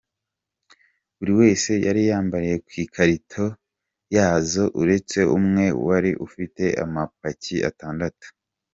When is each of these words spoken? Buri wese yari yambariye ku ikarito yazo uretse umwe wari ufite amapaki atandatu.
Buri 1.17 1.33
wese 1.39 1.71
yari 1.85 2.01
yambariye 2.09 2.55
ku 2.65 2.71
ikarito 2.83 3.45
yazo 4.15 4.63
uretse 4.81 5.19
umwe 5.37 5.65
wari 5.87 6.11
ufite 6.25 6.63
amapaki 6.83 7.55
atandatu. 7.69 8.27